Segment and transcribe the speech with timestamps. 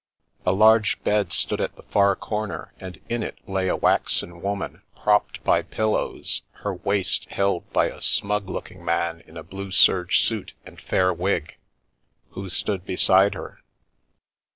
[0.47, 4.81] A large bed stood at the far corner and in it lay a waxen woman,
[4.95, 10.21] propped by pillows, her waist held by a smug looking man in a blue serge
[10.27, 11.55] suit and fair wig,
[12.31, 13.59] who stood beside her.